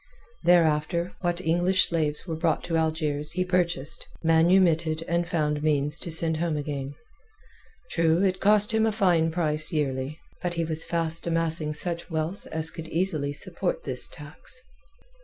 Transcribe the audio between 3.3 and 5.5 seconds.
he purchased, manumitted, and